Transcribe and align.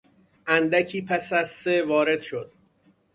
اندکی 0.47 1.01
پس 1.01 1.33
از 1.33 1.47
سه 1.49 1.83
وارد 1.83 2.21
شد. 2.21 2.51